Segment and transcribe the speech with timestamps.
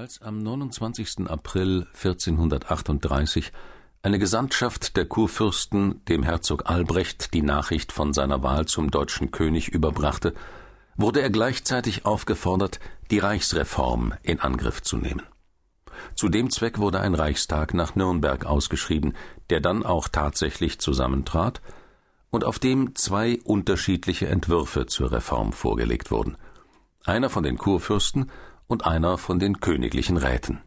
[0.00, 1.28] Als am 29.
[1.28, 3.52] April 1438
[4.00, 9.68] eine Gesandtschaft der Kurfürsten dem Herzog Albrecht die Nachricht von seiner Wahl zum deutschen König
[9.68, 10.32] überbrachte,
[10.96, 15.26] wurde er gleichzeitig aufgefordert, die Reichsreform in Angriff zu nehmen.
[16.14, 19.12] Zu dem Zweck wurde ein Reichstag nach Nürnberg ausgeschrieben,
[19.50, 21.60] der dann auch tatsächlich zusammentrat
[22.30, 26.38] und auf dem zwei unterschiedliche Entwürfe zur Reform vorgelegt wurden.
[27.04, 28.30] Einer von den Kurfürsten
[28.70, 30.60] und einer von den königlichen Räten.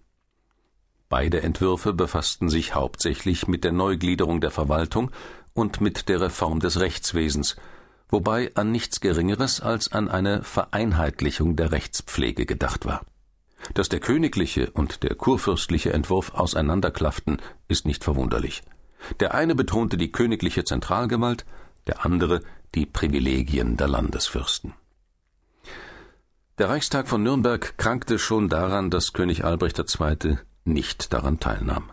[1.08, 5.10] Beide Entwürfe befassten sich hauptsächlich mit der Neugliederung der Verwaltung
[5.54, 7.56] und mit der Reform des Rechtswesens,
[8.10, 13.06] wobei an nichts Geringeres als an eine Vereinheitlichung der Rechtspflege gedacht war.
[13.74, 17.38] Dass der königliche und der kurfürstliche Entwurf auseinanderklafften,
[17.70, 18.64] ist nicht verwunderlich.
[19.22, 21.46] Der eine betonte die königliche Zentralgewalt,
[21.88, 22.42] der andere
[22.76, 24.74] die Privilegien der Landesfürsten.
[26.60, 30.38] Der Reichstag von Nürnberg krankte schon daran, dass König Albrecht II.
[30.66, 31.92] nicht daran teilnahm.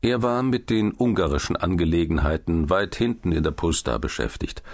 [0.00, 4.64] Er war mit den ungarischen Angelegenheiten weit hinten in der Pusta beschäftigt,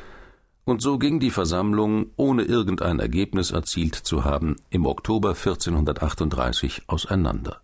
[0.65, 7.61] und so ging die Versammlung, ohne irgendein Ergebnis erzielt zu haben, im Oktober 1438 auseinander.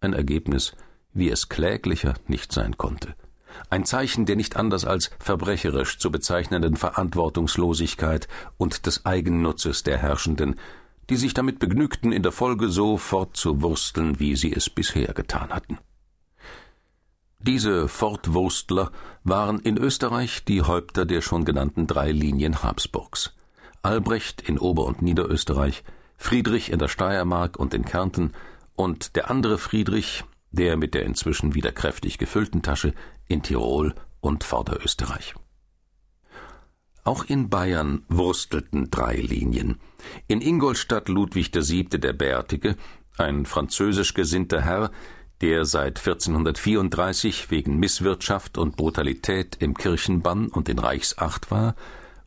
[0.00, 0.76] Ein Ergebnis,
[1.12, 3.16] wie es kläglicher nicht sein konnte.
[3.68, 10.56] Ein Zeichen der nicht anders als verbrecherisch zu bezeichnenden Verantwortungslosigkeit und des Eigennutzes der Herrschenden,
[11.10, 15.78] die sich damit begnügten, in der Folge so fortzuwursteln, wie sie es bisher getan hatten.
[17.38, 18.90] Diese Fortwurstler
[19.22, 23.34] waren in Österreich die Häupter der schon genannten drei Linien Habsburgs.
[23.82, 25.84] Albrecht in Ober- und Niederösterreich,
[26.16, 28.32] Friedrich in der Steiermark und in Kärnten
[28.74, 32.94] und der andere Friedrich, der mit der inzwischen wieder kräftig gefüllten Tasche,
[33.28, 35.34] in Tirol und Vorderösterreich.
[37.06, 39.78] Auch in Bayern wurstelten drei Linien.
[40.26, 41.84] In Ingolstadt Ludwig VII.
[41.84, 42.74] der Bärtige,
[43.16, 44.90] ein französisch gesinnter Herr,
[45.40, 51.76] der seit 1434 wegen Misswirtschaft und Brutalität im Kirchenbann und in Reichsacht war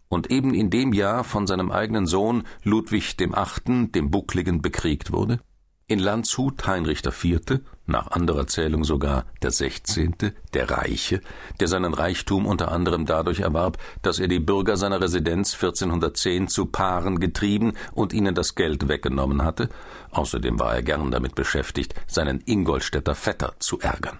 [0.07, 5.41] und eben in dem Jahr von seinem eigenen Sohn Ludwig VIII., dem Buckligen, bekriegt wurde,
[5.89, 11.21] in Landshut Heinrich IV., nach anderer Zählung sogar der Sechzehnte, der Reiche,
[11.59, 16.67] der seinen Reichtum unter anderem dadurch erwarb, dass er die Bürger seiner Residenz 1410 zu
[16.67, 19.69] Paaren getrieben und ihnen das Geld weggenommen hatte,
[20.11, 24.19] außerdem war er gern damit beschäftigt, seinen Ingolstädter Vetter zu ärgern.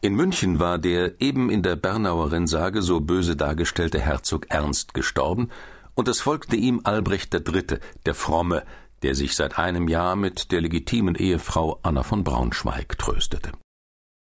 [0.00, 5.50] In München war der eben in der Bernauer Rennsage so böse dargestellte Herzog Ernst gestorben,
[5.94, 8.62] und es folgte ihm Albrecht III., der Fromme,
[9.02, 13.52] der sich seit einem Jahr mit der legitimen Ehefrau Anna von Braunschweig tröstete.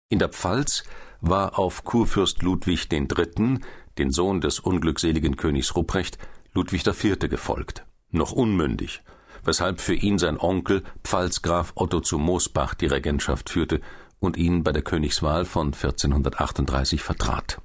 [0.08, 0.84] In der Pfalz
[1.20, 3.58] war auf Kurfürst Ludwig III.,
[3.98, 6.18] den Sohn des unglückseligen Königs Rupprecht,
[6.52, 7.18] Ludwig IV.
[7.18, 9.02] gefolgt, noch unmündig,
[9.44, 13.80] weshalb für ihn sein Onkel Pfalzgraf Otto zu Moosbach die Regentschaft führte
[14.18, 17.60] und ihn bei der Königswahl von 1438 vertrat.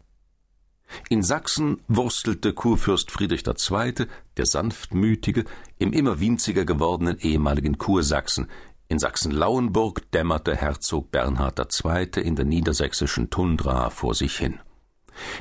[1.10, 4.08] In Sachsen wurstelte Kurfürst Friedrich II.,
[4.40, 5.44] der sanftmütige,
[5.78, 8.48] im immer winziger gewordenen ehemaligen Kursachsen,
[8.88, 12.24] in Sachsen-Lauenburg dämmerte Herzog Bernhard II.
[12.24, 14.60] in der niedersächsischen Tundra vor sich hin.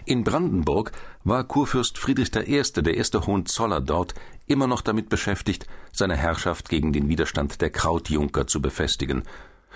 [0.05, 0.91] In Brandenburg
[1.23, 4.15] war Kurfürst Friedrich I., der erste Hohenzoller dort,
[4.47, 9.23] immer noch damit beschäftigt, seine Herrschaft gegen den Widerstand der Krautjunker zu befestigen,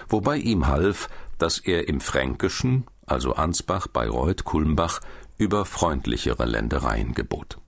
[0.09, 1.09] wobei ihm half,
[1.39, 5.01] dass er im Fränkischen, also Ansbach, Bayreuth, Kulmbach,
[5.39, 7.59] über freundlichere Ländereien gebot.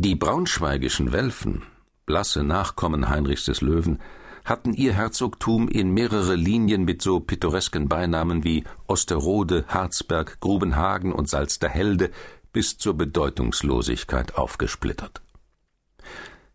[0.00, 1.64] Die braunschweigischen Welfen,
[2.06, 3.98] blasse Nachkommen Heinrichs des Löwen,
[4.44, 11.28] hatten ihr Herzogtum in mehrere Linien mit so pittoresken Beinamen wie Osterode, Harzberg, Grubenhagen und
[11.28, 12.12] Salzderhelde
[12.52, 15.20] bis zur Bedeutungslosigkeit aufgesplittert.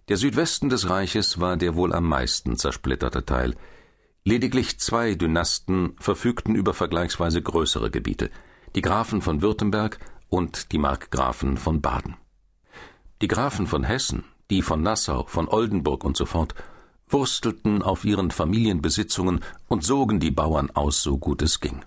[0.07, 3.55] Der Südwesten des Reiches war der wohl am meisten zersplitterte Teil.
[4.23, 8.29] Lediglich zwei Dynasten verfügten über vergleichsweise größere Gebiete,
[8.73, 9.99] die Grafen von Württemberg
[10.29, 12.15] und die Markgrafen von Baden.
[13.23, 16.55] Die Grafen von Hessen, die von Nassau, von Oldenburg und so fort,
[17.07, 19.39] wurstelten auf ihren Familienbesitzungen
[19.69, 21.85] und sogen die Bauern aus, so gut es ging.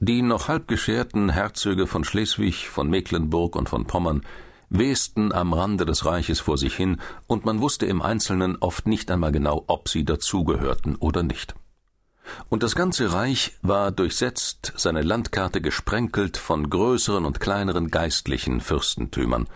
[0.00, 4.22] Die noch halbgescherten Herzöge von Schleswig, von Mecklenburg und von Pommern
[4.68, 9.12] westen am Rande des Reiches vor sich hin, und man wusste im Einzelnen oft nicht
[9.12, 11.54] einmal genau, ob sie dazugehörten oder nicht.
[12.48, 19.46] Und das ganze Reich war durchsetzt, seine Landkarte gesprenkelt von größeren und kleineren geistlichen Fürstentümern,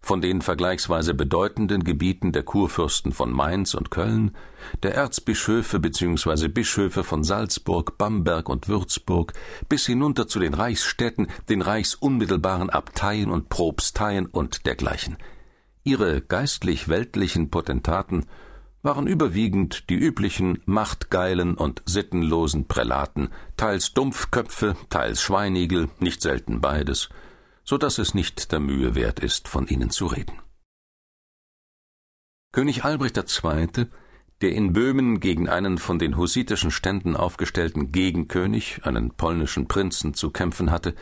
[0.00, 4.36] von den vergleichsweise bedeutenden Gebieten der Kurfürsten von Mainz und Köln,
[4.82, 6.48] der Erzbischöfe bzw.
[6.48, 9.32] Bischöfe von Salzburg, Bamberg und Würzburg,
[9.68, 15.16] bis hinunter zu den Reichsstädten, den reichsunmittelbaren Abteien und Propsteien und dergleichen.
[15.84, 18.26] Ihre geistlich-weltlichen Potentaten
[18.82, 27.08] waren überwiegend die üblichen machtgeilen und sittenlosen Prälaten, teils Dumpfköpfe, teils Schweinigel, nicht selten beides,
[27.68, 30.40] so dass es nicht der Mühe wert ist, von ihnen zu reden.
[32.50, 33.88] König Albrecht II.,
[34.40, 40.30] der in Böhmen gegen einen von den hussitischen Ständen aufgestellten Gegenkönig, einen polnischen Prinzen, zu
[40.30, 40.94] kämpfen hatte,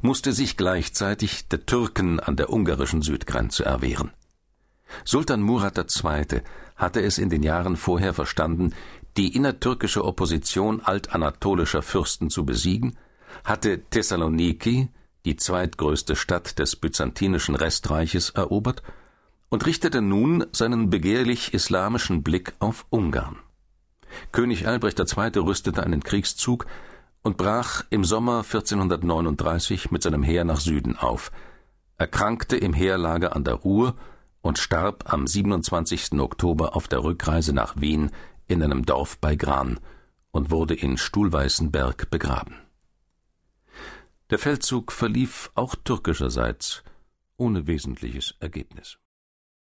[0.00, 4.10] musste sich gleichzeitig der Türken an der ungarischen Südgrenze erwehren.
[5.04, 6.40] Sultan Murat II.
[6.76, 8.72] hatte es in den Jahren vorher verstanden,
[9.18, 12.96] die innertürkische Opposition altanatolischer Fürsten zu besiegen,
[13.44, 14.88] hatte Thessaloniki,
[15.24, 18.82] die zweitgrößte Stadt des byzantinischen Restreiches, erobert
[19.48, 23.36] und richtete nun seinen begehrlich islamischen Blick auf Ungarn.
[24.32, 25.38] König Albrecht II.
[25.38, 26.66] rüstete einen Kriegszug
[27.22, 31.30] und brach im Sommer 1439 mit seinem Heer nach Süden auf,
[31.98, 33.96] erkrankte im Heerlager an der Ruhr
[34.40, 36.12] und starb am 27.
[36.20, 38.10] Oktober auf der Rückreise nach Wien
[38.46, 39.78] in einem Dorf bei Gran
[40.30, 42.54] und wurde in Stuhlweißenberg begraben.
[44.30, 46.82] Der Feldzug verlief auch türkischerseits
[47.38, 48.98] ohne wesentliches Ergebnis